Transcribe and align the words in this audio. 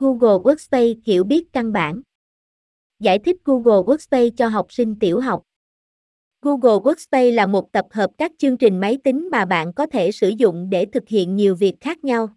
Google 0.00 0.38
Workspace 0.44 0.94
hiểu 1.04 1.24
biết 1.24 1.52
căn 1.52 1.72
bản. 1.72 2.02
Giải 3.00 3.18
thích 3.18 3.36
Google 3.44 3.82
Workspace 3.82 4.30
cho 4.36 4.48
học 4.48 4.72
sinh 4.72 4.98
tiểu 4.98 5.20
học. 5.20 5.42
Google 6.42 6.78
Workspace 6.78 7.34
là 7.34 7.46
một 7.46 7.72
tập 7.72 7.86
hợp 7.90 8.10
các 8.18 8.32
chương 8.38 8.56
trình 8.56 8.80
máy 8.80 8.98
tính 9.04 9.28
mà 9.32 9.44
bạn 9.44 9.72
có 9.72 9.86
thể 9.86 10.12
sử 10.12 10.28
dụng 10.28 10.70
để 10.70 10.86
thực 10.92 11.08
hiện 11.08 11.36
nhiều 11.36 11.54
việc 11.54 11.74
khác 11.80 12.04
nhau. 12.04 12.28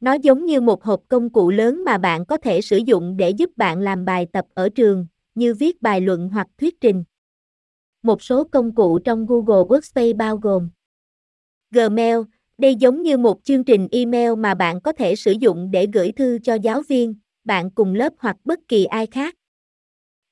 Nó 0.00 0.12
giống 0.12 0.46
như 0.46 0.60
một 0.60 0.84
hộp 0.84 1.02
công 1.08 1.30
cụ 1.30 1.50
lớn 1.50 1.84
mà 1.84 1.98
bạn 1.98 2.26
có 2.26 2.36
thể 2.36 2.60
sử 2.60 2.76
dụng 2.76 3.16
để 3.16 3.30
giúp 3.30 3.50
bạn 3.56 3.80
làm 3.80 4.04
bài 4.04 4.26
tập 4.32 4.44
ở 4.54 4.68
trường, 4.68 5.06
như 5.34 5.54
viết 5.54 5.82
bài 5.82 6.00
luận 6.00 6.28
hoặc 6.28 6.46
thuyết 6.58 6.80
trình. 6.80 7.04
Một 8.02 8.22
số 8.22 8.44
công 8.44 8.74
cụ 8.74 8.98
trong 8.98 9.26
Google 9.26 9.62
Workspace 9.62 10.16
bao 10.16 10.36
gồm 10.36 10.70
Gmail, 11.70 12.18
đây 12.58 12.74
giống 12.74 13.02
như 13.02 13.16
một 13.16 13.44
chương 13.44 13.64
trình 13.64 13.88
email 13.90 14.34
mà 14.38 14.54
bạn 14.54 14.80
có 14.80 14.92
thể 14.92 15.16
sử 15.16 15.32
dụng 15.32 15.70
để 15.70 15.86
gửi 15.92 16.12
thư 16.12 16.38
cho 16.42 16.54
giáo 16.54 16.82
viên, 16.88 17.14
bạn 17.44 17.70
cùng 17.70 17.94
lớp 17.94 18.12
hoặc 18.18 18.36
bất 18.44 18.58
kỳ 18.68 18.84
ai 18.84 19.06
khác. 19.06 19.34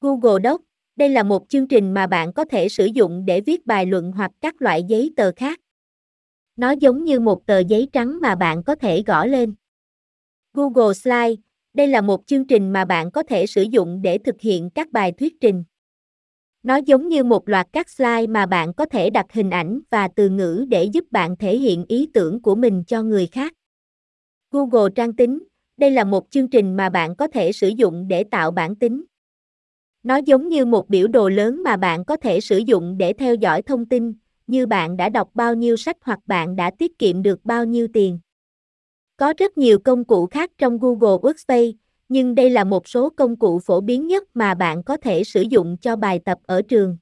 Google 0.00 0.50
Docs, 0.50 0.64
đây 0.96 1.08
là 1.08 1.22
một 1.22 1.48
chương 1.48 1.68
trình 1.68 1.94
mà 1.94 2.06
bạn 2.06 2.32
có 2.32 2.44
thể 2.44 2.68
sử 2.68 2.84
dụng 2.84 3.24
để 3.26 3.40
viết 3.40 3.66
bài 3.66 3.86
luận 3.86 4.12
hoặc 4.12 4.30
các 4.40 4.62
loại 4.62 4.82
giấy 4.88 5.12
tờ 5.16 5.32
khác. 5.36 5.60
Nó 6.56 6.70
giống 6.70 7.04
như 7.04 7.20
một 7.20 7.46
tờ 7.46 7.58
giấy 7.58 7.88
trắng 7.92 8.18
mà 8.20 8.34
bạn 8.34 8.62
có 8.62 8.74
thể 8.74 9.02
gõ 9.06 9.26
lên. 9.26 9.54
Google 10.54 10.94
Slide, 10.94 11.34
đây 11.74 11.86
là 11.86 12.00
một 12.00 12.26
chương 12.26 12.46
trình 12.46 12.72
mà 12.72 12.84
bạn 12.84 13.10
có 13.10 13.22
thể 13.22 13.46
sử 13.46 13.62
dụng 13.62 14.02
để 14.02 14.18
thực 14.18 14.40
hiện 14.40 14.70
các 14.70 14.92
bài 14.92 15.12
thuyết 15.12 15.40
trình. 15.40 15.64
Nó 16.66 16.76
giống 16.76 17.08
như 17.08 17.24
một 17.24 17.48
loạt 17.48 17.66
các 17.72 17.90
slide 17.90 18.26
mà 18.26 18.46
bạn 18.46 18.74
có 18.74 18.86
thể 18.86 19.10
đặt 19.10 19.26
hình 19.32 19.50
ảnh 19.50 19.80
và 19.90 20.08
từ 20.08 20.28
ngữ 20.28 20.66
để 20.68 20.84
giúp 20.84 21.04
bạn 21.10 21.36
thể 21.36 21.58
hiện 21.58 21.84
ý 21.88 22.08
tưởng 22.14 22.42
của 22.42 22.54
mình 22.54 22.84
cho 22.86 23.02
người 23.02 23.26
khác. 23.26 23.52
Google 24.50 24.90
Trang 24.94 25.16
tính, 25.16 25.38
đây 25.76 25.90
là 25.90 26.04
một 26.04 26.30
chương 26.30 26.48
trình 26.48 26.76
mà 26.76 26.88
bạn 26.88 27.16
có 27.16 27.26
thể 27.26 27.52
sử 27.52 27.68
dụng 27.68 28.08
để 28.08 28.24
tạo 28.24 28.50
bản 28.50 28.76
tính. 28.76 29.04
Nó 30.02 30.16
giống 30.16 30.48
như 30.48 30.64
một 30.64 30.88
biểu 30.88 31.08
đồ 31.08 31.28
lớn 31.28 31.62
mà 31.62 31.76
bạn 31.76 32.04
có 32.04 32.16
thể 32.16 32.40
sử 32.40 32.58
dụng 32.58 32.98
để 32.98 33.12
theo 33.12 33.34
dõi 33.34 33.62
thông 33.62 33.86
tin, 33.86 34.14
như 34.46 34.66
bạn 34.66 34.96
đã 34.96 35.08
đọc 35.08 35.30
bao 35.34 35.54
nhiêu 35.54 35.76
sách 35.76 35.96
hoặc 36.00 36.18
bạn 36.26 36.56
đã 36.56 36.70
tiết 36.78 36.98
kiệm 36.98 37.22
được 37.22 37.44
bao 37.44 37.64
nhiêu 37.64 37.88
tiền. 37.92 38.18
Có 39.16 39.34
rất 39.38 39.58
nhiều 39.58 39.78
công 39.78 40.04
cụ 40.04 40.26
khác 40.26 40.50
trong 40.58 40.78
Google 40.78 41.16
Workspace, 41.16 41.72
nhưng 42.08 42.34
đây 42.34 42.50
là 42.50 42.64
một 42.64 42.88
số 42.88 43.10
công 43.16 43.36
cụ 43.36 43.58
phổ 43.58 43.80
biến 43.80 44.06
nhất 44.06 44.24
mà 44.34 44.54
bạn 44.54 44.82
có 44.82 44.96
thể 44.96 45.24
sử 45.24 45.42
dụng 45.42 45.76
cho 45.76 45.96
bài 45.96 46.20
tập 46.24 46.38
ở 46.46 46.62
trường. 46.62 46.96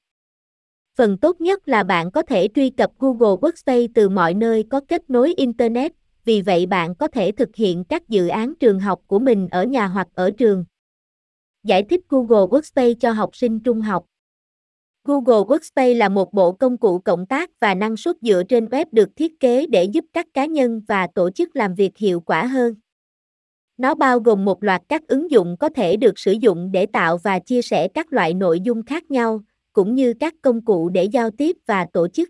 Phần 0.97 1.17
tốt 1.17 1.41
nhất 1.41 1.67
là 1.67 1.83
bạn 1.83 2.11
có 2.11 2.21
thể 2.21 2.47
truy 2.55 2.69
cập 2.69 2.91
Google 2.99 3.35
Workspace 3.41 3.87
từ 3.95 4.09
mọi 4.09 4.33
nơi 4.33 4.63
có 4.69 4.81
kết 4.87 5.09
nối 5.09 5.33
Internet, 5.37 5.91
vì 6.25 6.41
vậy 6.41 6.65
bạn 6.65 6.95
có 6.95 7.07
thể 7.07 7.31
thực 7.31 7.55
hiện 7.55 7.83
các 7.83 8.09
dự 8.09 8.27
án 8.27 8.55
trường 8.55 8.79
học 8.79 9.01
của 9.07 9.19
mình 9.19 9.47
ở 9.51 9.63
nhà 9.63 9.87
hoặc 9.87 10.07
ở 10.15 10.31
trường. 10.31 10.65
Giải 11.63 11.83
thích 11.83 12.01
Google 12.09 12.45
Workspace 12.45 12.93
cho 12.99 13.11
học 13.11 13.35
sinh 13.35 13.59
trung 13.59 13.81
học 13.81 14.05
Google 15.07 15.43
Workspace 15.43 15.97
là 15.97 16.09
một 16.09 16.33
bộ 16.33 16.51
công 16.51 16.77
cụ 16.77 16.99
cộng 16.99 17.25
tác 17.25 17.49
và 17.59 17.75
năng 17.75 17.97
suất 17.97 18.15
dựa 18.21 18.43
trên 18.49 18.65
web 18.65 18.85
được 18.91 19.09
thiết 19.15 19.39
kế 19.39 19.65
để 19.67 19.83
giúp 19.83 20.05
các 20.13 20.27
cá 20.33 20.45
nhân 20.45 20.81
và 20.87 21.07
tổ 21.15 21.29
chức 21.31 21.55
làm 21.55 21.75
việc 21.75 21.97
hiệu 21.97 22.19
quả 22.19 22.45
hơn. 22.45 22.75
Nó 23.77 23.95
bao 23.95 24.19
gồm 24.19 24.45
một 24.45 24.63
loạt 24.63 24.81
các 24.89 25.07
ứng 25.07 25.31
dụng 25.31 25.57
có 25.59 25.69
thể 25.69 25.97
được 25.97 26.19
sử 26.19 26.31
dụng 26.31 26.71
để 26.71 26.85
tạo 26.85 27.17
và 27.17 27.39
chia 27.39 27.61
sẻ 27.61 27.87
các 27.87 28.13
loại 28.13 28.33
nội 28.33 28.59
dung 28.59 28.83
khác 28.83 29.11
nhau, 29.11 29.41
cũng 29.73 29.95
như 29.95 30.13
các 30.19 30.33
công 30.41 30.65
cụ 30.65 30.89
để 30.89 31.03
giao 31.03 31.31
tiếp 31.31 31.57
và 31.65 31.87
tổ 31.93 32.07
chức. 32.07 32.29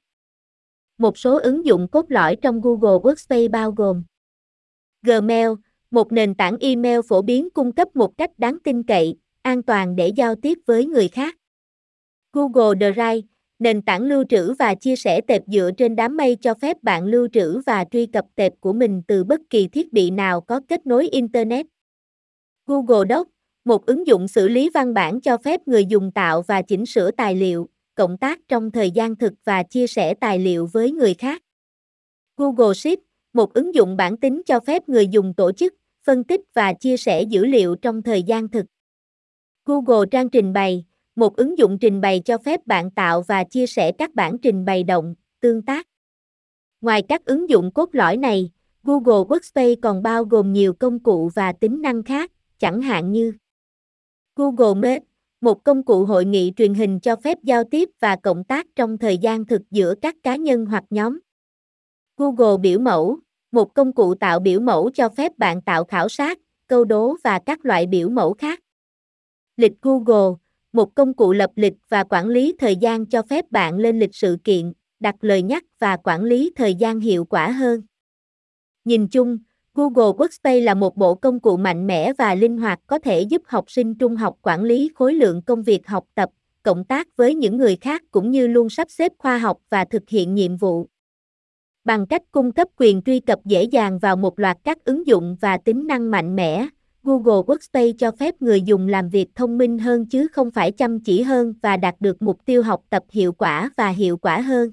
Một 0.97 1.17
số 1.17 1.39
ứng 1.39 1.65
dụng 1.65 1.87
cốt 1.87 2.05
lõi 2.09 2.35
trong 2.35 2.61
Google 2.61 2.99
Workspace 2.99 3.51
bao 3.51 3.71
gồm 3.71 4.03
Gmail, 5.03 5.49
một 5.91 6.11
nền 6.11 6.35
tảng 6.35 6.57
email 6.59 6.99
phổ 7.09 7.21
biến 7.21 7.49
cung 7.49 7.71
cấp 7.71 7.95
một 7.95 8.17
cách 8.17 8.31
đáng 8.37 8.57
tin 8.63 8.83
cậy, 8.83 9.15
an 9.41 9.63
toàn 9.63 9.95
để 9.95 10.07
giao 10.07 10.35
tiếp 10.35 10.59
với 10.65 10.85
người 10.85 11.07
khác. 11.07 11.35
Google 12.33 12.91
Drive, 12.91 13.27
nền 13.59 13.81
tảng 13.81 14.03
lưu 14.03 14.23
trữ 14.29 14.53
và 14.53 14.75
chia 14.75 14.95
sẻ 14.95 15.21
tệp 15.21 15.41
dựa 15.47 15.71
trên 15.77 15.95
đám 15.95 16.17
mây 16.17 16.37
cho 16.41 16.53
phép 16.53 16.83
bạn 16.83 17.05
lưu 17.05 17.27
trữ 17.33 17.59
và 17.65 17.85
truy 17.91 18.05
cập 18.05 18.25
tệp 18.35 18.53
của 18.59 18.73
mình 18.73 19.01
từ 19.07 19.23
bất 19.23 19.41
kỳ 19.49 19.67
thiết 19.67 19.93
bị 19.93 20.09
nào 20.09 20.41
có 20.41 20.61
kết 20.67 20.85
nối 20.87 21.07
Internet. 21.09 21.65
Google 22.67 23.15
Docs, 23.15 23.29
một 23.65 23.85
ứng 23.85 24.07
dụng 24.07 24.27
xử 24.27 24.47
lý 24.47 24.69
văn 24.73 24.93
bản 24.93 25.21
cho 25.21 25.37
phép 25.37 25.67
người 25.67 25.85
dùng 25.85 26.11
tạo 26.11 26.41
và 26.41 26.61
chỉnh 26.61 26.85
sửa 26.85 27.11
tài 27.11 27.35
liệu, 27.35 27.69
cộng 27.95 28.17
tác 28.17 28.39
trong 28.47 28.71
thời 28.71 28.91
gian 28.91 29.15
thực 29.15 29.33
và 29.43 29.63
chia 29.63 29.87
sẻ 29.87 30.13
tài 30.13 30.39
liệu 30.39 30.69
với 30.73 30.91
người 30.91 31.13
khác. 31.13 31.41
Google 32.37 32.73
Sheets, 32.73 33.01
một 33.33 33.53
ứng 33.53 33.75
dụng 33.75 33.97
bản 33.97 34.17
tính 34.17 34.41
cho 34.45 34.59
phép 34.59 34.89
người 34.89 35.07
dùng 35.07 35.33
tổ 35.33 35.51
chức, 35.51 35.73
phân 36.03 36.23
tích 36.23 36.41
và 36.53 36.73
chia 36.73 36.97
sẻ 36.97 37.21
dữ 37.21 37.45
liệu 37.45 37.75
trong 37.75 38.01
thời 38.01 38.23
gian 38.23 38.49
thực. 38.49 38.65
Google 39.65 40.05
Trang 40.11 40.29
trình 40.29 40.53
bày, 40.53 40.85
một 41.15 41.35
ứng 41.35 41.57
dụng 41.57 41.77
trình 41.81 42.01
bày 42.01 42.21
cho 42.25 42.37
phép 42.37 42.67
bạn 42.67 42.91
tạo 42.91 43.21
và 43.21 43.43
chia 43.43 43.67
sẻ 43.67 43.91
các 43.91 44.15
bản 44.15 44.37
trình 44.37 44.65
bày 44.65 44.83
động, 44.83 45.15
tương 45.39 45.61
tác. 45.61 45.87
Ngoài 46.81 47.01
các 47.09 47.25
ứng 47.25 47.49
dụng 47.49 47.71
cốt 47.71 47.89
lõi 47.95 48.17
này, 48.17 48.51
Google 48.83 49.23
Workspace 49.29 49.75
còn 49.81 50.03
bao 50.03 50.23
gồm 50.23 50.53
nhiều 50.53 50.73
công 50.73 50.99
cụ 50.99 51.31
và 51.35 51.53
tính 51.53 51.81
năng 51.81 52.03
khác, 52.03 52.31
chẳng 52.59 52.81
hạn 52.81 53.11
như 53.11 53.33
Google 54.35 54.81
Meet, 54.81 55.03
một 55.41 55.63
công 55.63 55.83
cụ 55.83 56.05
hội 56.05 56.25
nghị 56.25 56.53
truyền 56.55 56.73
hình 56.73 56.99
cho 56.99 57.15
phép 57.15 57.37
giao 57.43 57.63
tiếp 57.63 57.89
và 57.99 58.15
cộng 58.15 58.43
tác 58.43 58.67
trong 58.75 58.97
thời 58.97 59.17
gian 59.17 59.45
thực 59.45 59.61
giữa 59.71 59.95
các 60.01 60.15
cá 60.23 60.35
nhân 60.35 60.65
hoặc 60.65 60.83
nhóm. 60.89 61.19
Google 62.17 62.57
biểu 62.61 62.79
mẫu, 62.79 63.19
một 63.51 63.73
công 63.73 63.93
cụ 63.93 64.15
tạo 64.15 64.39
biểu 64.39 64.59
mẫu 64.59 64.89
cho 64.93 65.09
phép 65.09 65.37
bạn 65.37 65.61
tạo 65.61 65.83
khảo 65.83 66.09
sát, 66.09 66.39
câu 66.67 66.83
đố 66.83 67.15
và 67.23 67.39
các 67.45 67.65
loại 67.65 67.87
biểu 67.87 68.09
mẫu 68.09 68.33
khác. 68.33 68.59
Lịch 69.57 69.81
Google, 69.81 70.35
một 70.75 70.95
công 70.95 71.13
cụ 71.13 71.33
lập 71.33 71.51
lịch 71.55 71.73
và 71.89 72.03
quản 72.03 72.27
lý 72.27 72.55
thời 72.59 72.75
gian 72.75 73.05
cho 73.05 73.21
phép 73.21 73.51
bạn 73.51 73.77
lên 73.77 73.99
lịch 73.99 74.15
sự 74.15 74.37
kiện, 74.43 74.73
đặt 74.99 75.15
lời 75.21 75.41
nhắc 75.41 75.63
và 75.79 75.97
quản 76.03 76.23
lý 76.23 76.51
thời 76.55 76.75
gian 76.75 76.99
hiệu 76.99 77.25
quả 77.25 77.51
hơn. 77.51 77.81
Nhìn 78.85 79.07
chung, 79.07 79.37
Google 79.73 80.11
Workspace 80.17 80.63
là 80.63 80.73
một 80.73 80.97
bộ 80.97 81.15
công 81.15 81.39
cụ 81.39 81.57
mạnh 81.57 81.87
mẽ 81.87 82.13
và 82.13 82.35
linh 82.35 82.57
hoạt 82.57 82.79
có 82.87 82.99
thể 82.99 83.21
giúp 83.21 83.41
học 83.45 83.71
sinh 83.71 83.95
trung 83.95 84.15
học 84.15 84.35
quản 84.41 84.63
lý 84.63 84.91
khối 84.95 85.13
lượng 85.13 85.41
công 85.41 85.63
việc 85.63 85.87
học 85.87 86.05
tập, 86.15 86.29
cộng 86.63 86.83
tác 86.83 87.17
với 87.17 87.35
những 87.35 87.57
người 87.57 87.75
khác 87.75 88.03
cũng 88.11 88.31
như 88.31 88.47
luôn 88.47 88.69
sắp 88.69 88.87
xếp 88.91 89.11
khoa 89.17 89.37
học 89.37 89.57
và 89.69 89.85
thực 89.85 90.09
hiện 90.09 90.35
nhiệm 90.35 90.57
vụ. 90.57 90.87
Bằng 91.83 92.07
cách 92.07 92.21
cung 92.31 92.51
cấp 92.51 92.67
quyền 92.77 93.01
truy 93.01 93.19
cập 93.19 93.39
dễ 93.45 93.63
dàng 93.63 93.99
vào 93.99 94.15
một 94.15 94.39
loạt 94.39 94.57
các 94.63 94.85
ứng 94.85 95.07
dụng 95.07 95.37
và 95.41 95.57
tính 95.57 95.87
năng 95.87 96.11
mạnh 96.11 96.35
mẽ, 96.35 96.67
Google 97.05 97.41
Workspace 97.47 97.93
cho 97.97 98.11
phép 98.11 98.41
người 98.41 98.61
dùng 98.61 98.87
làm 98.87 99.09
việc 99.09 99.27
thông 99.35 99.57
minh 99.57 99.79
hơn 99.79 100.05
chứ 100.05 100.27
không 100.27 100.51
phải 100.51 100.71
chăm 100.71 100.99
chỉ 100.99 101.21
hơn 101.21 101.53
và 101.61 101.77
đạt 101.77 101.95
được 101.99 102.21
mục 102.21 102.45
tiêu 102.45 102.63
học 102.63 102.81
tập 102.89 103.03
hiệu 103.09 103.33
quả 103.33 103.69
và 103.77 103.89
hiệu 103.89 104.17
quả 104.17 104.41
hơn. 104.41 104.71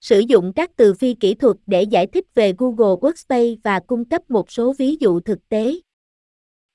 Sử 0.00 0.18
dụng 0.18 0.52
các 0.52 0.70
từ 0.76 0.94
phi 0.94 1.14
kỹ 1.14 1.34
thuật 1.34 1.56
để 1.66 1.82
giải 1.82 2.06
thích 2.06 2.24
về 2.34 2.52
Google 2.58 2.94
Workspace 3.00 3.56
và 3.64 3.80
cung 3.80 4.04
cấp 4.04 4.30
một 4.30 4.50
số 4.50 4.74
ví 4.78 4.96
dụ 5.00 5.20
thực 5.20 5.48
tế. 5.48 5.74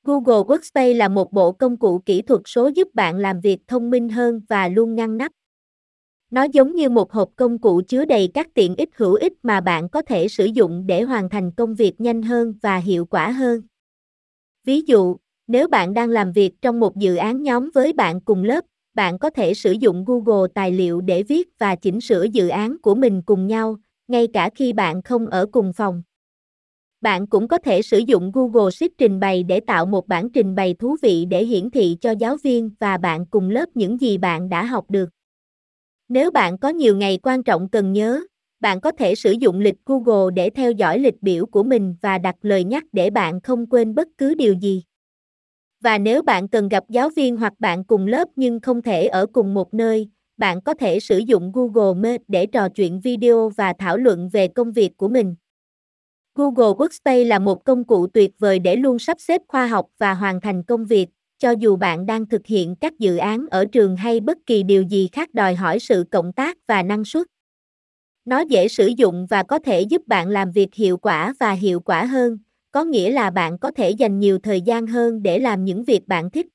Google 0.04 0.44
Workspace 0.44 0.98
là 0.98 1.08
một 1.08 1.34
bộ 1.34 1.52
công 1.52 1.78
cụ 1.78 2.02
kỹ 2.06 2.22
thuật 2.22 2.42
số 2.46 2.68
giúp 2.68 2.88
bạn 2.94 3.18
làm 3.18 3.40
việc 3.40 3.60
thông 3.68 3.90
minh 3.90 4.10
hơn 4.10 4.42
và 4.50 4.68
luôn 4.68 4.96
ngăn 4.96 5.18
nắp. 5.18 5.32
Nó 6.32 6.44
giống 6.44 6.76
như 6.76 6.90
một 6.90 7.12
hộp 7.12 7.30
công 7.36 7.60
cụ 7.60 7.82
chứa 7.88 8.06
đầy 8.06 8.32
các 8.34 8.48
tiện 8.54 8.76
ích 8.76 8.90
hữu 8.96 9.14
ích 9.14 9.34
mà 9.44 9.62
bạn 9.62 9.90
có 9.90 10.02
thể 10.02 10.28
sử 10.28 10.46
dụng 10.46 10.88
để 10.88 11.02
hoàn 11.02 11.30
thành 11.30 11.52
công 11.52 11.76
việc 11.76 12.02
nhanh 12.02 12.22
hơn 12.22 12.54
và 12.62 12.78
hiệu 12.78 13.06
quả 13.06 13.32
hơn. 13.32 13.62
Ví 14.68 14.82
dụ, 14.82 15.18
nếu 15.48 15.68
bạn 15.68 15.94
đang 15.94 16.10
làm 16.10 16.32
việc 16.32 16.52
trong 16.62 16.80
một 16.80 16.98
dự 16.98 17.16
án 17.16 17.44
nhóm 17.44 17.70
với 17.74 17.94
bạn 17.94 18.22
cùng 18.22 18.44
lớp, 18.44 18.66
bạn 18.94 19.20
có 19.20 19.30
thể 19.30 19.54
sử 19.54 19.72
dụng 19.72 20.06
Google 20.06 20.48
Tài 20.54 20.72
liệu 20.72 21.02
để 21.02 21.24
viết 21.24 21.50
và 21.60 21.76
chỉnh 21.76 22.02
sửa 22.02 22.24
dự 22.24 22.48
án 22.48 22.78
của 22.82 22.96
mình 22.96 23.22
cùng 23.22 23.48
nhau, 23.48 23.78
ngay 24.08 24.28
cả 24.34 24.50
khi 24.56 24.74
bạn 24.74 25.02
không 25.02 25.28
ở 25.28 25.46
cùng 25.52 25.74
phòng. 25.74 26.04
Bạn 27.02 27.28
cũng 27.28 27.48
có 27.48 27.58
thể 27.58 27.82
sử 27.82 27.98
dụng 27.98 28.32
Google 28.34 28.72
Sheet 28.72 28.92
trình 28.98 29.20
bày 29.20 29.44
để 29.44 29.60
tạo 29.60 29.86
một 29.86 30.08
bản 30.08 30.30
trình 30.30 30.56
bày 30.56 30.74
thú 30.74 30.96
vị 31.02 31.26
để 31.26 31.46
hiển 31.46 31.70
thị 31.70 31.98
cho 32.02 32.12
giáo 32.12 32.38
viên 32.44 32.72
và 32.80 32.98
bạn 32.98 33.26
cùng 33.26 33.50
lớp 33.50 33.70
những 33.74 34.02
gì 34.02 34.18
bạn 34.18 34.50
đã 34.50 34.66
học 34.66 34.86
được. 34.90 35.10
Nếu 36.10 36.32
bạn 36.32 36.58
có 36.58 36.70
nhiều 36.70 36.98
ngày 36.98 37.20
quan 37.24 37.44
trọng 37.44 37.70
cần 37.70 37.94
nhớ, 37.94 38.22
bạn 38.60 38.82
có 38.82 38.92
thể 38.92 39.16
sử 39.16 39.32
dụng 39.32 39.60
lịch 39.60 39.76
Google 39.86 40.32
để 40.36 40.50
theo 40.50 40.72
dõi 40.72 41.00
lịch 41.00 41.22
biểu 41.22 41.46
của 41.46 41.64
mình 41.64 41.96
và 42.02 42.18
đặt 42.18 42.36
lời 42.42 42.64
nhắc 42.64 42.84
để 42.92 43.10
bạn 43.10 43.42
không 43.42 43.66
quên 43.70 43.96
bất 43.96 44.08
cứ 44.18 44.36
điều 44.36 44.54
gì. 44.54 44.84
Và 45.82 45.98
nếu 45.98 46.22
bạn 46.22 46.48
cần 46.48 46.70
gặp 46.70 46.84
giáo 46.90 47.10
viên 47.16 47.38
hoặc 47.38 47.54
bạn 47.60 47.84
cùng 47.84 48.08
lớp 48.08 48.28
nhưng 48.36 48.60
không 48.60 48.82
thể 48.82 49.08
ở 49.08 49.26
cùng 49.34 49.54
một 49.54 49.74
nơi, 49.74 50.10
bạn 50.38 50.62
có 50.62 50.74
thể 50.74 51.00
sử 51.00 51.18
dụng 51.18 51.52
Google 51.52 52.02
Meet 52.02 52.22
để 52.28 52.46
trò 52.46 52.70
chuyện 52.70 53.00
video 53.02 53.50
và 53.50 53.74
thảo 53.80 53.98
luận 53.98 54.30
về 54.30 54.48
công 54.48 54.72
việc 54.72 54.98
của 54.98 55.08
mình. 55.08 55.36
Google 56.36 56.74
Workspace 56.78 57.28
là 57.28 57.40
một 57.40 57.66
công 57.66 57.84
cụ 57.84 58.08
tuyệt 58.08 58.32
vời 58.40 58.60
để 58.60 58.76
luôn 58.76 59.00
sắp 59.00 59.18
xếp 59.20 59.42
khoa 59.48 59.68
học 59.68 59.86
và 59.98 60.14
hoàn 60.14 60.42
thành 60.42 60.64
công 60.64 60.86
việc, 60.86 61.08
cho 61.40 61.52
dù 61.52 61.76
bạn 61.76 62.06
đang 62.06 62.26
thực 62.30 62.46
hiện 62.46 62.76
các 62.76 63.00
dự 63.00 63.18
án 63.18 63.46
ở 63.52 63.66
trường 63.66 63.96
hay 63.96 64.20
bất 64.20 64.38
kỳ 64.46 64.64
điều 64.64 64.82
gì 64.84 65.10
khác 65.12 65.34
đòi 65.34 65.56
hỏi 65.56 65.80
sự 65.80 66.04
cộng 66.12 66.34
tác 66.34 66.58
và 66.68 66.84
năng 66.84 67.06
suất. 67.06 67.28
Nó 68.28 68.40
dễ 68.40 68.68
sử 68.68 68.88
dụng 68.88 69.26
và 69.30 69.44
có 69.44 69.60
thể 69.60 69.82
giúp 69.82 70.08
bạn 70.08 70.30
làm 70.30 70.52
việc 70.52 70.74
hiệu 70.74 70.98
quả 70.98 71.34
và 71.40 71.52
hiệu 71.52 71.80
quả 71.80 72.06
hơn, 72.06 72.38
có 72.72 72.84
nghĩa 72.84 73.12
là 73.12 73.30
bạn 73.30 73.58
có 73.58 73.72
thể 73.72 73.90
dành 73.90 74.20
nhiều 74.20 74.40
thời 74.40 74.62
gian 74.62 74.88
hơn 74.88 75.24
để 75.24 75.40
làm 75.40 75.66
những 75.66 75.84
việc 75.84 76.08
bạn 76.08 76.30
thích. 76.32 76.48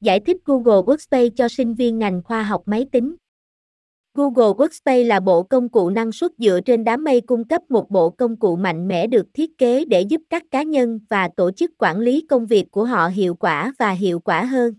Giải 0.00 0.20
thích 0.20 0.36
Google 0.44 0.82
Workspace 0.82 1.30
cho 1.36 1.48
sinh 1.48 1.74
viên 1.74 1.98
ngành 1.98 2.22
khoa 2.24 2.42
học 2.42 2.62
máy 2.66 2.86
tính. 2.92 3.16
Google 4.14 4.52
Workspace 4.52 5.06
là 5.06 5.20
bộ 5.20 5.42
công 5.42 5.68
cụ 5.68 5.90
năng 5.90 6.12
suất 6.12 6.30
dựa 6.38 6.60
trên 6.60 6.84
đám 6.84 7.04
mây 7.04 7.20
cung 7.20 7.44
cấp 7.44 7.62
một 7.68 7.90
bộ 7.90 8.10
công 8.10 8.36
cụ 8.36 8.56
mạnh 8.56 8.88
mẽ 8.88 9.06
được 9.06 9.26
thiết 9.34 9.58
kế 9.58 9.84
để 9.84 10.00
giúp 10.00 10.20
các 10.30 10.42
cá 10.50 10.62
nhân 10.62 11.00
và 11.10 11.28
tổ 11.36 11.50
chức 11.50 11.70
quản 11.78 11.98
lý 12.00 12.26
công 12.28 12.46
việc 12.46 12.70
của 12.70 12.84
họ 12.84 13.08
hiệu 13.08 13.34
quả 13.34 13.72
và 13.78 13.90
hiệu 13.90 14.20
quả 14.20 14.44
hơn. 14.44 14.74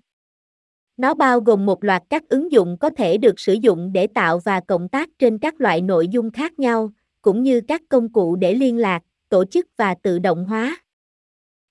Nó 1.03 1.13
bao 1.13 1.39
gồm 1.39 1.65
một 1.65 1.83
loạt 1.83 2.03
các 2.09 2.29
ứng 2.29 2.51
dụng 2.51 2.77
có 2.79 2.89
thể 2.89 3.17
được 3.17 3.39
sử 3.39 3.53
dụng 3.53 3.93
để 3.93 4.07
tạo 4.07 4.39
và 4.39 4.59
cộng 4.59 4.89
tác 4.89 5.09
trên 5.19 5.37
các 5.37 5.61
loại 5.61 5.81
nội 5.81 6.07
dung 6.07 6.31
khác 6.31 6.59
nhau, 6.59 6.91
cũng 7.21 7.43
như 7.43 7.61
các 7.61 7.81
công 7.89 8.13
cụ 8.13 8.35
để 8.35 8.53
liên 8.53 8.77
lạc, 8.77 9.03
tổ 9.29 9.45
chức 9.45 9.67
và 9.77 9.95
tự 10.03 10.19
động 10.19 10.45
hóa. 10.45 10.77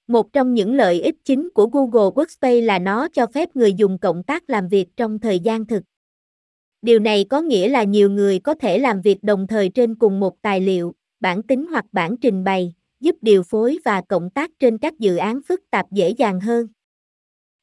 Một 0.07 0.33
trong 0.33 0.55
những 0.55 0.75
lợi 0.75 1.01
ích 1.01 1.15
chính 1.25 1.51
của 1.51 1.67
Google 1.67 2.11
Workspace 2.11 2.65
là 2.65 2.79
nó 2.79 3.09
cho 3.13 3.27
phép 3.27 3.57
người 3.57 3.75
dùng 3.75 3.99
cộng 3.99 4.23
tác 4.23 4.51
làm 4.51 4.69
việc 4.69 4.89
trong 4.97 5.19
thời 5.19 5.41
gian 5.41 5.67
thực. 5.67 5.83
Điều 6.83 6.99
này 6.99 7.25
có 7.31 7.41
nghĩa 7.41 7.69
là 7.69 7.83
nhiều 7.85 8.11
người 8.11 8.39
có 8.39 8.55
thể 8.55 8.79
làm 8.79 9.01
việc 9.01 9.23
đồng 9.23 9.47
thời 9.47 9.69
trên 9.69 9.95
cùng 9.95 10.21
một 10.21 10.43
tài 10.43 10.61
liệu, 10.61 10.95
bản 11.21 11.43
tính 11.43 11.67
hoặc 11.71 11.85
bản 11.93 12.17
trình 12.17 12.45
bày, 12.45 12.75
giúp 13.01 13.17
điều 13.23 13.43
phối 13.43 13.79
và 13.85 14.03
cộng 14.09 14.31
tác 14.31 14.51
trên 14.59 14.79
các 14.79 14.99
dự 14.99 15.17
án 15.17 15.41
phức 15.49 15.61
tạp 15.71 15.93
dễ 15.93 16.11
dàng 16.11 16.41
hơn. 16.41 16.67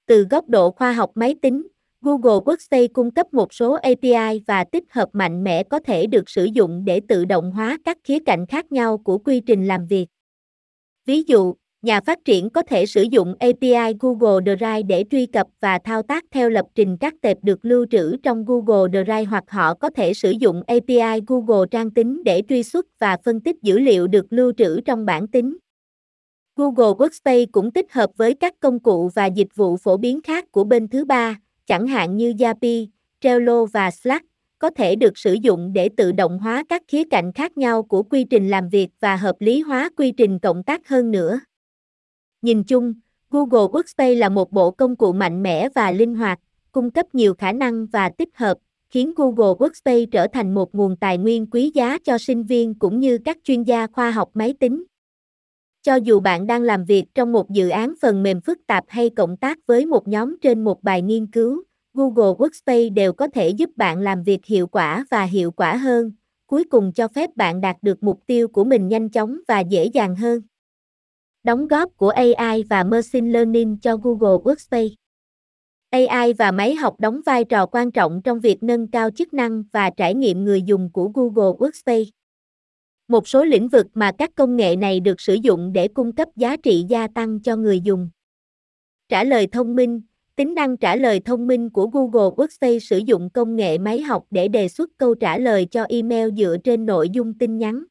Từ 0.09 0.27
góc 0.29 0.49
độ 0.49 0.71
khoa 0.71 0.91
học 0.91 1.11
máy 1.15 1.35
tính, 1.41 1.67
Google 2.01 2.39
Workspace 2.45 2.87
cung 2.93 3.11
cấp 3.11 3.33
một 3.33 3.53
số 3.53 3.73
API 3.73 4.41
và 4.47 4.63
tích 4.63 4.83
hợp 4.89 5.09
mạnh 5.13 5.43
mẽ 5.43 5.63
có 5.63 5.79
thể 5.79 6.07
được 6.07 6.29
sử 6.29 6.45
dụng 6.45 6.85
để 6.85 7.01
tự 7.07 7.25
động 7.25 7.51
hóa 7.51 7.77
các 7.85 7.97
khía 8.03 8.19
cạnh 8.25 8.45
khác 8.45 8.71
nhau 8.71 8.97
của 8.97 9.17
quy 9.17 9.39
trình 9.39 9.67
làm 9.67 9.87
việc. 9.87 10.05
Ví 11.05 11.23
dụ, 11.27 11.53
nhà 11.81 12.01
phát 12.01 12.19
triển 12.25 12.49
có 12.49 12.61
thể 12.61 12.85
sử 12.85 13.01
dụng 13.01 13.35
API 13.39 13.93
Google 13.99 14.55
Drive 14.55 14.83
để 14.83 15.03
truy 15.11 15.25
cập 15.25 15.47
và 15.61 15.79
thao 15.83 16.01
tác 16.01 16.23
theo 16.31 16.49
lập 16.49 16.65
trình 16.75 16.97
các 16.97 17.13
tệp 17.21 17.37
được 17.43 17.65
lưu 17.65 17.85
trữ 17.91 18.17
trong 18.23 18.45
Google 18.45 19.03
Drive 19.03 19.23
hoặc 19.23 19.43
họ 19.47 19.73
có 19.73 19.89
thể 19.89 20.13
sử 20.13 20.31
dụng 20.31 20.61
API 20.67 21.21
Google 21.27 21.67
Trang 21.71 21.91
tính 21.91 22.23
để 22.25 22.41
truy 22.49 22.63
xuất 22.63 22.85
và 22.99 23.17
phân 23.25 23.41
tích 23.41 23.55
dữ 23.61 23.79
liệu 23.79 24.07
được 24.07 24.25
lưu 24.29 24.51
trữ 24.57 24.81
trong 24.81 25.05
bản 25.05 25.27
tính. 25.27 25.57
Google 26.59 26.93
Workspace 26.97 27.45
cũng 27.51 27.71
tích 27.71 27.93
hợp 27.93 28.09
với 28.17 28.33
các 28.33 28.53
công 28.59 28.79
cụ 28.79 29.09
và 29.15 29.25
dịch 29.25 29.55
vụ 29.55 29.77
phổ 29.77 29.97
biến 29.97 30.21
khác 30.21 30.51
của 30.51 30.63
bên 30.63 30.87
thứ 30.87 31.05
ba, 31.05 31.39
chẳng 31.65 31.87
hạn 31.87 32.17
như 32.17 32.31
Zapier, 32.31 32.87
Trello 33.21 33.65
và 33.65 33.91
Slack, 33.91 34.25
có 34.59 34.69
thể 34.69 34.95
được 34.95 35.17
sử 35.17 35.33
dụng 35.33 35.73
để 35.73 35.89
tự 35.97 36.11
động 36.11 36.39
hóa 36.39 36.63
các 36.69 36.83
khía 36.87 37.03
cạnh 37.11 37.33
khác 37.33 37.57
nhau 37.57 37.83
của 37.83 38.03
quy 38.03 38.23
trình 38.23 38.49
làm 38.49 38.69
việc 38.69 38.89
và 38.99 39.15
hợp 39.15 39.35
lý 39.39 39.61
hóa 39.61 39.89
quy 39.97 40.11
trình 40.11 40.39
cộng 40.39 40.63
tác 40.63 40.87
hơn 40.87 41.11
nữa. 41.11 41.39
Nhìn 42.41 42.63
chung, 42.63 42.93
Google 43.29 43.67
Workspace 43.67 44.17
là 44.17 44.29
một 44.29 44.51
bộ 44.51 44.71
công 44.71 44.95
cụ 44.95 45.13
mạnh 45.13 45.43
mẽ 45.43 45.69
và 45.75 45.91
linh 45.91 46.15
hoạt, 46.15 46.39
cung 46.71 46.91
cấp 46.91 47.15
nhiều 47.15 47.33
khả 47.33 47.51
năng 47.51 47.85
và 47.85 48.09
tích 48.09 48.37
hợp, 48.37 48.57
khiến 48.89 49.13
Google 49.15 49.53
Workspace 49.53 50.05
trở 50.11 50.27
thành 50.27 50.53
một 50.53 50.75
nguồn 50.75 50.95
tài 50.95 51.17
nguyên 51.17 51.47
quý 51.51 51.71
giá 51.73 51.97
cho 52.03 52.17
sinh 52.17 52.43
viên 52.43 52.73
cũng 52.79 52.99
như 52.99 53.17
các 53.17 53.37
chuyên 53.43 53.63
gia 53.63 53.87
khoa 53.87 54.11
học 54.11 54.29
máy 54.33 54.53
tính. 54.59 54.83
Cho 55.81 55.95
dù 55.95 56.19
bạn 56.19 56.47
đang 56.47 56.61
làm 56.61 56.85
việc 56.85 57.05
trong 57.15 57.31
một 57.31 57.49
dự 57.49 57.69
án 57.69 57.93
phần 58.01 58.23
mềm 58.23 58.41
phức 58.41 58.59
tạp 58.67 58.83
hay 58.87 59.09
cộng 59.09 59.37
tác 59.37 59.57
với 59.67 59.85
một 59.85 60.07
nhóm 60.07 60.37
trên 60.41 60.63
một 60.63 60.83
bài 60.83 61.01
nghiên 61.01 61.27
cứu, 61.27 61.63
Google 61.93 62.33
Workspace 62.33 62.93
đều 62.93 63.13
có 63.13 63.27
thể 63.27 63.49
giúp 63.49 63.69
bạn 63.75 63.99
làm 63.99 64.23
việc 64.23 64.45
hiệu 64.45 64.67
quả 64.67 65.05
và 65.11 65.23
hiệu 65.23 65.51
quả 65.51 65.75
hơn, 65.75 66.11
cuối 66.47 66.63
cùng 66.63 66.91
cho 66.93 67.07
phép 67.07 67.29
bạn 67.35 67.61
đạt 67.61 67.75
được 67.81 68.03
mục 68.03 68.19
tiêu 68.27 68.47
của 68.47 68.63
mình 68.63 68.87
nhanh 68.87 69.09
chóng 69.09 69.39
và 69.47 69.59
dễ 69.59 69.85
dàng 69.85 70.15
hơn. 70.15 70.41
Đóng 71.43 71.67
góp 71.67 71.97
của 71.97 72.09
AI 72.09 72.63
và 72.69 72.83
Machine 72.83 73.31
Learning 73.31 73.77
cho 73.81 73.97
Google 73.97 74.37
Workspace 74.43 74.89
AI 75.91 76.33
và 76.33 76.51
máy 76.51 76.75
học 76.75 76.99
đóng 76.99 77.21
vai 77.25 77.43
trò 77.43 77.65
quan 77.65 77.91
trọng 77.91 78.21
trong 78.21 78.39
việc 78.39 78.63
nâng 78.63 78.87
cao 78.87 79.09
chức 79.11 79.33
năng 79.33 79.63
và 79.73 79.89
trải 79.89 80.15
nghiệm 80.15 80.43
người 80.43 80.61
dùng 80.61 80.89
của 80.91 81.11
Google 81.13 81.57
Workspace. 81.57 82.05
Một 83.09 83.27
số 83.27 83.43
lĩnh 83.43 83.67
vực 83.67 83.87
mà 83.93 84.11
các 84.17 84.35
công 84.35 84.55
nghệ 84.55 84.75
này 84.75 84.99
được 84.99 85.21
sử 85.21 85.33
dụng 85.33 85.73
để 85.73 85.87
cung 85.87 86.15
cấp 86.15 86.27
giá 86.35 86.57
trị 86.57 86.85
gia 86.89 87.07
tăng 87.07 87.39
cho 87.39 87.55
người 87.55 87.81
dùng. 87.81 88.09
Trả 89.09 89.23
lời 89.23 89.47
thông 89.47 89.75
minh, 89.75 90.01
tính 90.35 90.53
năng 90.53 90.77
trả 90.77 90.95
lời 90.95 91.19
thông 91.19 91.47
minh 91.47 91.69
của 91.69 91.87
Google 91.87 92.29
Workspace 92.35 92.79
sử 92.79 92.97
dụng 92.97 93.29
công 93.29 93.55
nghệ 93.55 93.77
máy 93.77 94.01
học 94.01 94.23
để 94.31 94.47
đề 94.47 94.67
xuất 94.67 94.89
câu 94.97 95.15
trả 95.15 95.37
lời 95.37 95.65
cho 95.71 95.83
email 95.83 96.29
dựa 96.37 96.57
trên 96.63 96.85
nội 96.85 97.09
dung 97.09 97.33
tin 97.33 97.57
nhắn. 97.57 97.83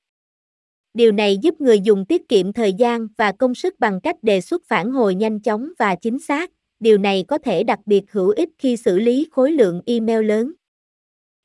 Điều 0.94 1.12
này 1.12 1.38
giúp 1.42 1.60
người 1.60 1.80
dùng 1.80 2.04
tiết 2.04 2.28
kiệm 2.28 2.52
thời 2.52 2.72
gian 2.72 3.08
và 3.16 3.32
công 3.32 3.54
sức 3.54 3.74
bằng 3.78 4.00
cách 4.00 4.16
đề 4.22 4.40
xuất 4.40 4.62
phản 4.68 4.90
hồi 4.90 5.14
nhanh 5.14 5.40
chóng 5.40 5.72
và 5.78 5.94
chính 5.94 6.18
xác. 6.18 6.50
Điều 6.80 6.98
này 6.98 7.24
có 7.28 7.38
thể 7.38 7.64
đặc 7.64 7.78
biệt 7.86 8.12
hữu 8.12 8.30
ích 8.30 8.48
khi 8.58 8.76
xử 8.76 8.98
lý 8.98 9.28
khối 9.30 9.52
lượng 9.52 9.80
email 9.86 10.24
lớn. 10.24 10.52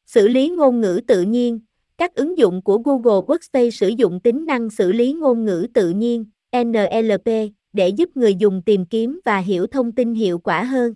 Xử 0.06 0.28
lý 0.28 0.50
ngôn 0.50 0.82
ngữ 0.82 1.02
tự 1.08 1.22
nhiên, 1.22 1.60
các 2.04 2.16
ứng 2.16 2.38
dụng 2.38 2.62
của 2.62 2.78
Google 2.78 3.22
Workspace 3.28 3.70
sử 3.70 3.88
dụng 3.88 4.20
tính 4.20 4.46
năng 4.46 4.70
xử 4.70 4.92
lý 4.92 5.14
ngôn 5.14 5.46
ngữ 5.46 5.68
tự 5.74 5.90
nhiên 5.90 6.26
NLP 6.64 7.28
để 7.74 7.90
giúp 7.90 8.10
người 8.16 8.36
dùng 8.36 8.62
tìm 8.66 8.86
kiếm 8.86 9.20
và 9.26 9.38
hiểu 9.38 9.68
thông 9.68 9.92
tin 9.92 10.14
hiệu 10.14 10.40
quả 10.40 10.64
hơn. 10.64 10.94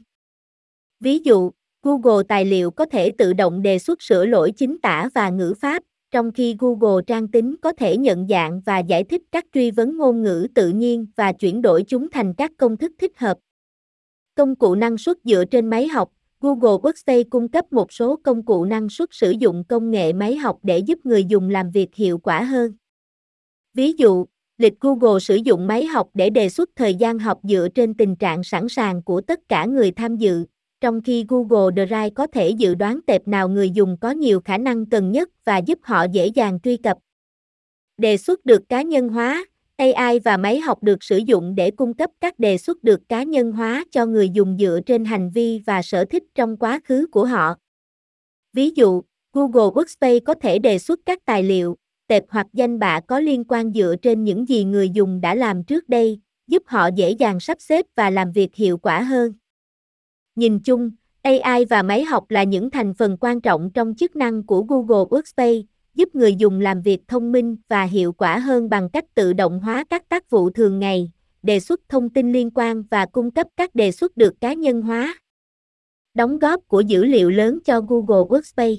Ví 1.00 1.20
dụ, 1.20 1.52
Google 1.84 2.24
Tài 2.28 2.46
liệu 2.46 2.72
có 2.72 2.86
thể 2.86 3.12
tự 3.12 3.34
động 3.34 3.62
đề 3.62 3.80
xuất 3.80 4.02
sửa 4.02 4.26
lỗi 4.26 4.52
chính 4.52 4.78
tả 4.82 5.10
và 5.14 5.30
ngữ 5.30 5.54
pháp, 5.62 5.84
trong 6.12 6.32
khi 6.32 6.56
Google 6.60 7.04
Trang 7.08 7.28
tính 7.28 7.56
có 7.62 7.74
thể 7.74 7.98
nhận 7.98 8.28
dạng 8.28 8.62
và 8.66 8.80
giải 8.80 9.04
thích 9.04 9.22
các 9.32 9.46
truy 9.54 9.72
vấn 9.72 9.98
ngôn 9.98 10.24
ngữ 10.24 10.48
tự 10.56 10.70
nhiên 10.70 11.06
và 11.16 11.32
chuyển 11.32 11.62
đổi 11.62 11.84
chúng 11.84 12.10
thành 12.10 12.34
các 12.34 12.52
công 12.58 12.78
thức 12.78 12.92
thích 13.00 13.18
hợp. 13.18 13.38
Công 14.36 14.56
cụ 14.56 14.76
năng 14.76 14.98
suất 14.98 15.18
dựa 15.24 15.46
trên 15.46 15.68
máy 15.68 15.88
học 15.88 16.10
Google 16.42 16.78
Workspace 16.84 17.24
cung 17.30 17.48
cấp 17.50 17.74
một 17.74 17.94
số 17.94 18.20
công 18.24 18.46
cụ 18.46 18.66
năng 18.66 18.90
suất 18.90 19.10
sử 19.12 19.32
dụng 19.32 19.64
công 19.64 19.92
nghệ 19.92 20.14
máy 20.14 20.36
học 20.36 20.60
để 20.64 20.78
giúp 20.78 21.00
người 21.04 21.26
dùng 21.26 21.50
làm 21.50 21.72
việc 21.72 21.96
hiệu 21.96 22.18
quả 22.18 22.44
hơn. 22.44 22.74
Ví 23.74 23.94
dụ, 23.94 24.26
lịch 24.58 24.80
Google 24.80 25.20
sử 25.20 25.36
dụng 25.36 25.68
máy 25.68 25.86
học 25.86 26.10
để 26.14 26.30
đề 26.30 26.50
xuất 26.50 26.70
thời 26.76 26.96
gian 26.96 27.20
học 27.20 27.40
dựa 27.44 27.68
trên 27.76 27.94
tình 27.94 28.16
trạng 28.16 28.44
sẵn 28.44 28.70
sàng 28.70 29.04
của 29.04 29.22
tất 29.22 29.40
cả 29.50 29.66
người 29.66 29.92
tham 29.92 30.16
dự, 30.16 30.46
trong 30.82 31.02
khi 31.02 31.26
Google 31.28 31.86
Drive 31.86 32.10
có 32.10 32.28
thể 32.28 32.50
dự 32.50 32.76
đoán 32.76 33.00
tệp 33.08 33.28
nào 33.28 33.50
người 33.50 33.70
dùng 33.70 33.98
có 34.02 34.12
nhiều 34.12 34.42
khả 34.46 34.58
năng 34.58 34.86
cần 34.86 35.12
nhất 35.12 35.30
và 35.46 35.58
giúp 35.58 35.80
họ 35.82 36.04
dễ 36.12 36.28
dàng 36.28 36.60
truy 36.64 36.78
cập. 36.78 36.98
Đề 37.98 38.18
xuất 38.18 38.46
được 38.46 38.70
cá 38.70 38.82
nhân 38.82 39.10
hóa, 39.10 39.46
AI 39.78 40.20
và 40.20 40.38
máy 40.38 40.60
học 40.60 40.84
được 40.84 41.04
sử 41.04 41.18
dụng 41.18 41.56
để 41.56 41.72
cung 41.72 41.94
cấp 41.94 42.10
các 42.22 42.40
đề 42.40 42.58
xuất 42.58 42.84
được 42.84 43.02
cá 43.10 43.24
nhân 43.24 43.52
hóa 43.52 43.86
cho 43.92 44.06
người 44.06 44.30
dùng 44.30 44.58
dựa 44.60 44.80
trên 44.86 45.06
hành 45.06 45.30
vi 45.30 45.62
và 45.66 45.82
sở 45.82 46.06
thích 46.06 46.24
trong 46.36 46.58
quá 46.58 46.80
khứ 46.84 47.08
của 47.12 47.26
họ. 47.26 47.56
Ví 48.54 48.70
dụ, 48.76 49.02
Google 49.34 49.70
Workspace 49.70 50.20
có 50.26 50.34
thể 50.34 50.60
đề 50.60 50.80
xuất 50.80 51.00
các 51.06 51.26
tài 51.26 51.44
liệu, 51.44 51.76
tệp 52.08 52.24
hoặc 52.30 52.48
danh 52.54 52.80
bạ 52.80 53.00
có 53.08 53.20
liên 53.20 53.44
quan 53.44 53.74
dựa 53.74 53.96
trên 54.02 54.24
những 54.24 54.50
gì 54.50 54.64
người 54.64 54.90
dùng 54.90 55.22
đã 55.22 55.36
làm 55.36 55.64
trước 55.64 55.90
đây, 55.90 56.20
giúp 56.48 56.64
họ 56.66 56.90
dễ 56.96 57.12
dàng 57.12 57.40
sắp 57.40 57.58
xếp 57.62 57.86
và 57.96 58.10
làm 58.10 58.32
việc 58.32 58.56
hiệu 58.56 58.78
quả 58.78 59.02
hơn. 59.02 59.34
Nhìn 60.36 60.60
chung, 60.60 60.92
AI 61.22 61.66
và 61.66 61.84
máy 61.84 62.04
học 62.04 62.26
là 62.30 62.44
những 62.44 62.70
thành 62.70 62.94
phần 62.94 63.18
quan 63.20 63.42
trọng 63.42 63.72
trong 63.74 63.96
chức 63.96 64.16
năng 64.16 64.44
của 64.44 64.62
Google 64.62 65.06
Workspace, 65.10 65.64
giúp 65.98 66.16
người 66.16 66.36
dùng 66.36 66.60
làm 66.60 66.82
việc 66.82 67.00
thông 67.08 67.32
minh 67.32 67.58
và 67.68 67.84
hiệu 67.84 68.14
quả 68.14 68.40
hơn 68.40 68.70
bằng 68.70 68.90
cách 68.90 69.06
tự 69.16 69.34
động 69.34 69.60
hóa 69.60 69.84
các 69.90 70.10
tác 70.10 70.30
vụ 70.30 70.50
thường 70.50 70.80
ngày, 70.80 71.12
đề 71.44 71.60
xuất 71.60 71.82
thông 71.90 72.10
tin 72.10 72.32
liên 72.32 72.52
quan 72.56 72.84
và 72.92 73.06
cung 73.06 73.32
cấp 73.32 73.48
các 73.58 73.76
đề 73.76 73.92
xuất 73.92 74.18
được 74.18 74.42
cá 74.42 74.54
nhân 74.54 74.82
hóa. 74.82 75.20
Đóng 76.14 76.40
góp 76.40 76.68
của 76.68 76.82
dữ 76.82 77.06
liệu 77.06 77.30
lớn 77.30 77.60
cho 77.66 77.82
Google 77.82 78.24
Workspace 78.30 78.78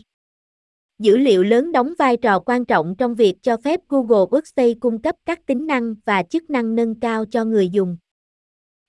Dữ 0.99 1.17
liệu 1.17 1.43
lớn 1.43 1.73
đóng 1.73 1.95
vai 1.99 2.17
trò 2.17 2.39
quan 2.39 2.65
trọng 2.65 2.95
trong 2.99 3.15
việc 3.15 3.43
cho 3.43 3.57
phép 3.57 3.81
Google 3.89 4.25
Workspace 4.31 4.75
cung 4.81 5.03
cấp 5.03 5.15
các 5.27 5.47
tính 5.47 5.67
năng 5.67 5.95
và 6.05 6.23
chức 6.23 6.51
năng 6.51 6.75
nâng 6.75 7.01
cao 7.01 7.25
cho 7.25 7.45
người 7.45 7.69
dùng. 7.69 7.97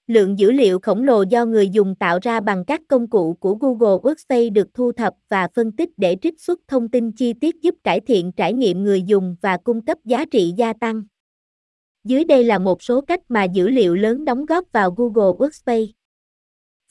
Lượng 0.10 0.40
dữ 0.40 0.52
liệu 0.52 0.80
khổng 0.80 1.04
lồ 1.04 1.22
do 1.22 1.46
người 1.46 1.70
dùng 1.70 1.96
tạo 1.96 2.20
ra 2.22 2.40
bằng 2.40 2.66
các 2.66 2.82
công 2.88 3.10
cụ 3.10 3.34
của 3.34 3.56
Google 3.56 3.98
Workspace 3.98 4.54
được 4.54 4.68
thu 4.74 4.92
thập 4.92 5.14
và 5.30 5.48
phân 5.56 5.72
tích 5.72 5.90
để 5.98 6.18
trích 6.22 6.42
xuất 6.42 6.60
thông 6.68 6.90
tin 6.90 7.12
chi 7.12 7.34
tiết 7.34 7.62
giúp 7.62 7.76
cải 7.84 8.00
thiện 8.00 8.32
trải 8.32 8.54
nghiệm 8.54 8.84
người 8.84 9.02
dùng 9.02 9.36
và 9.42 9.58
cung 9.58 9.86
cấp 9.86 9.98
giá 10.06 10.26
trị 10.26 10.54
gia 10.58 10.74
tăng. 10.74 11.04
Dưới 12.04 12.26
đây 12.26 12.44
là 12.44 12.60
một 12.60 12.84
số 12.84 13.02
cách 13.02 13.20
mà 13.30 13.44
dữ 13.44 13.70
liệu 13.70 13.96
lớn 13.96 14.26
đóng 14.26 14.46
góp 14.46 14.66
vào 14.72 14.92
Google 14.92 15.38
Workspace. 15.38 15.88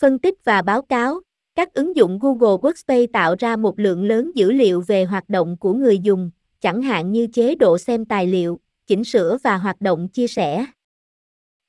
Phân 0.00 0.18
tích 0.18 0.44
và 0.44 0.62
báo 0.62 0.82
cáo, 0.82 1.20
các 1.54 1.75
ứng 1.75 1.96
dụng 1.96 2.18
Google 2.18 2.56
Workspace 2.56 3.06
tạo 3.12 3.34
ra 3.38 3.56
một 3.56 3.78
lượng 3.78 4.04
lớn 4.04 4.30
dữ 4.34 4.52
liệu 4.52 4.80
về 4.87 5.04
hoạt 5.04 5.28
động 5.28 5.56
của 5.56 5.72
người 5.72 5.98
dùng, 5.98 6.30
chẳng 6.60 6.82
hạn 6.82 7.12
như 7.12 7.26
chế 7.26 7.54
độ 7.54 7.78
xem 7.78 8.04
tài 8.04 8.26
liệu, 8.26 8.58
chỉnh 8.87 9.04
sửa 9.04 9.38
và 9.42 9.56
hoạt 9.56 9.80
động 9.80 10.08
chia 10.08 10.26
sẻ. 10.26 10.66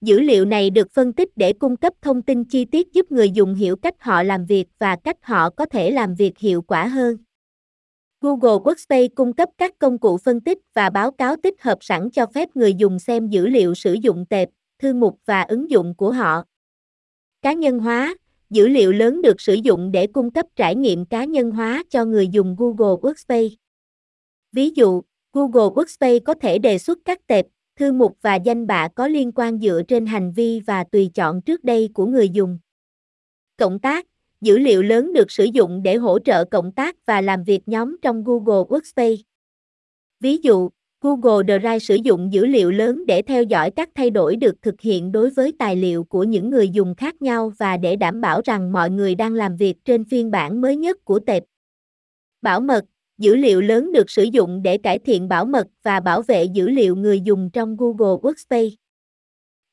Dữ 0.02 0.20
liệu 0.20 0.46
này 0.46 0.70
được 0.70 0.92
phân 0.92 1.14
tích 1.14 1.30
để 1.36 1.54
cung 1.54 1.76
cấp 1.76 1.94
thông 2.02 2.22
tin 2.22 2.44
chi 2.44 2.66
tiết 2.66 2.94
giúp 2.94 3.12
người 3.12 3.32
dùng 3.32 3.56
hiểu 3.56 3.76
cách 3.76 3.96
họ 4.00 4.24
làm 4.24 4.46
việc 4.46 4.68
và 4.80 4.96
cách 4.96 5.18
họ 5.22 5.50
có 5.50 5.66
thể 5.66 5.92
làm 5.92 6.16
việc 6.16 6.38
hiệu 6.38 6.62
quả 6.62 6.88
hơn. 6.88 7.18
Google 8.22 8.58
Workspace 8.64 9.10
cung 9.16 9.34
cấp 9.34 9.50
các 9.58 9.80
công 9.80 9.98
cụ 9.98 10.18
phân 10.18 10.42
tích 10.42 10.58
và 10.74 10.90
báo 10.90 11.12
cáo 11.12 11.36
tích 11.44 11.62
hợp 11.62 11.78
sẵn 11.82 12.10
cho 12.10 12.26
phép 12.26 12.50
người 12.56 12.74
dùng 12.74 13.00
xem 13.00 13.28
dữ 13.28 13.48
liệu 13.48 13.76
sử 13.76 13.94
dụng 13.94 14.26
tệp, 14.26 14.50
thư 14.80 14.94
mục 14.94 15.20
và 15.26 15.42
ứng 15.42 15.70
dụng 15.70 15.96
của 15.96 16.12
họ. 16.12 16.44
Cá 17.42 17.54
nhân 17.54 17.80
hóa, 17.80 18.16
dữ 18.50 18.68
liệu 18.68 18.92
lớn 18.92 19.22
được 19.22 19.42
sử 19.42 19.54
dụng 19.54 19.92
để 19.92 20.08
cung 20.08 20.32
cấp 20.32 20.46
trải 20.56 20.76
nghiệm 20.76 21.06
cá 21.06 21.26
nhân 21.26 21.52
hóa 21.52 21.84
cho 21.90 22.06
người 22.06 22.28
dùng 22.28 22.56
Google 22.60 23.02
Workspace. 23.02 23.56
Ví 24.52 24.70
dụ, 24.70 25.02
Google 25.34 25.70
Workspace 25.76 26.20
có 26.26 26.34
thể 26.34 26.60
đề 26.60 26.78
xuất 26.78 27.00
các 27.06 27.28
tệp, 27.28 27.46
thư 27.80 27.92
mục 27.92 28.18
và 28.22 28.36
danh 28.36 28.68
bạ 28.68 28.88
có 28.96 29.08
liên 29.08 29.32
quan 29.36 29.60
dựa 29.60 29.82
trên 29.88 30.06
hành 30.06 30.32
vi 30.32 30.60
và 30.60 30.84
tùy 30.84 31.12
chọn 31.14 31.42
trước 31.42 31.64
đây 31.64 31.90
của 31.94 32.06
người 32.06 32.30
dùng. 32.30 32.60
Cộng 33.58 33.80
tác, 33.80 34.06
dữ 34.42 34.58
liệu 34.58 34.82
lớn 34.82 35.14
được 35.14 35.32
sử 35.32 35.44
dụng 35.44 35.84
để 35.84 35.96
hỗ 35.96 36.20
trợ 36.20 36.46
cộng 36.46 36.72
tác 36.72 36.96
và 37.06 37.22
làm 37.22 37.44
việc 37.44 37.68
nhóm 37.68 37.98
trong 38.02 38.24
Google 38.24 38.64
Workspace. 38.70 39.18
Ví 40.20 40.38
dụ, 40.38 40.70
Google 41.02 41.60
Drive 41.60 41.80
sử 41.80 41.96
dụng 41.96 42.34
dữ 42.34 42.46
liệu 42.46 42.72
lớn 42.72 43.06
để 43.08 43.22
theo 43.22 43.44
dõi 43.44 43.72
các 43.72 43.90
thay 43.96 44.10
đổi 44.10 44.36
được 44.36 44.62
thực 44.62 44.82
hiện 44.82 45.12
đối 45.12 45.30
với 45.30 45.54
tài 45.60 45.76
liệu 45.76 46.04
của 46.04 46.24
những 46.24 46.50
người 46.50 46.70
dùng 46.70 46.96
khác 46.96 47.22
nhau 47.22 47.54
và 47.58 47.78
để 47.78 47.96
đảm 47.96 48.22
bảo 48.22 48.42
rằng 48.46 48.72
mọi 48.72 48.90
người 48.90 49.16
đang 49.16 49.34
làm 49.34 49.56
việc 49.56 49.86
trên 49.86 50.06
phiên 50.06 50.32
bản 50.32 50.62
mới 50.62 50.76
nhất 50.76 51.06
của 51.06 51.20
tệp. 51.20 51.44
Bảo 52.42 52.62
mật, 52.62 52.86
dữ 53.20 53.36
liệu 53.36 53.62
lớn 53.62 53.92
được 53.92 54.10
sử 54.10 54.24
dụng 54.24 54.62
để 54.62 54.78
cải 54.78 55.00
thiện 55.00 55.28
bảo 55.28 55.46
mật 55.46 55.68
và 55.84 56.00
bảo 56.00 56.22
vệ 56.22 56.44
dữ 56.44 56.70
liệu 56.70 56.96
người 56.96 57.22
dùng 57.22 57.50
trong 57.54 57.78
Google 57.78 58.18
Workspace. 58.22 58.72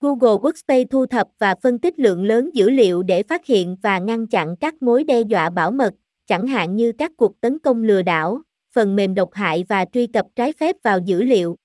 Google 0.01 0.37
Workspace 0.37 0.87
thu 0.91 1.07
thập 1.07 1.29
và 1.39 1.55
phân 1.63 1.79
tích 1.79 1.99
lượng 1.99 2.25
lớn 2.25 2.51
dữ 2.55 2.71
liệu 2.71 3.03
để 3.03 3.23
phát 3.23 3.47
hiện 3.47 3.77
và 3.83 3.99
ngăn 3.99 4.27
chặn 4.27 4.57
các 4.57 4.83
mối 4.83 5.05
đe 5.05 5.21
dọa 5.21 5.51
bảo 5.51 5.71
mật, 5.71 5.95
chẳng 6.27 6.47
hạn 6.47 6.77
như 6.77 6.93
các 6.93 7.13
cuộc 7.17 7.41
tấn 7.41 7.59
công 7.59 7.83
lừa 7.83 8.03
đảo, 8.03 8.43
phần 8.75 8.97
mềm 8.97 9.15
độc 9.15 9.31
hại 9.33 9.65
và 9.69 9.85
truy 9.93 10.07
cập 10.07 10.27
trái 10.37 10.53
phép 10.53 10.77
vào 10.83 10.99
dữ 10.99 11.23
liệu. 11.23 11.57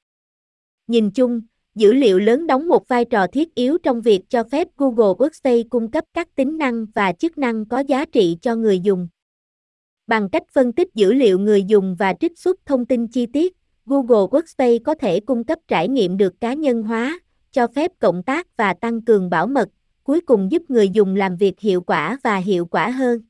Nhìn 0.87 1.11
chung, 1.11 1.41
dữ 1.75 1.93
liệu 1.93 2.19
lớn 2.19 2.47
đóng 2.47 2.67
một 2.67 2.87
vai 2.87 3.05
trò 3.05 3.27
thiết 3.27 3.55
yếu 3.55 3.77
trong 3.77 4.01
việc 4.01 4.21
cho 4.29 4.43
phép 4.43 4.67
Google 4.77 5.13
Workspace 5.13 5.63
cung 5.69 5.91
cấp 5.91 6.03
các 6.13 6.35
tính 6.35 6.57
năng 6.57 6.85
và 6.95 7.13
chức 7.13 7.37
năng 7.37 7.65
có 7.65 7.79
giá 7.79 8.05
trị 8.05 8.37
cho 8.41 8.55
người 8.55 8.79
dùng. 8.79 9.07
Bằng 10.07 10.29
cách 10.29 10.43
phân 10.53 10.73
tích 10.73 10.89
dữ 10.95 11.13
liệu 11.13 11.39
người 11.39 11.63
dùng 11.63 11.95
và 11.95 12.13
trích 12.19 12.39
xuất 12.39 12.65
thông 12.65 12.85
tin 12.85 13.07
chi 13.07 13.25
tiết, 13.25 13.55
Google 13.85 14.27
Workspace 14.31 14.79
có 14.83 14.95
thể 14.95 15.19
cung 15.19 15.43
cấp 15.43 15.59
trải 15.67 15.87
nghiệm 15.87 16.17
được 16.17 16.41
cá 16.41 16.53
nhân 16.53 16.83
hóa, 16.83 17.19
cho 17.51 17.67
phép 17.67 17.91
cộng 17.99 18.23
tác 18.23 18.57
và 18.57 18.73
tăng 18.73 19.01
cường 19.01 19.29
bảo 19.29 19.47
mật, 19.47 19.69
cuối 20.03 20.21
cùng 20.21 20.51
giúp 20.51 20.63
người 20.69 20.89
dùng 20.89 21.15
làm 21.15 21.37
việc 21.37 21.59
hiệu 21.59 21.81
quả 21.81 22.17
và 22.23 22.37
hiệu 22.37 22.65
quả 22.65 22.89
hơn. 22.89 23.21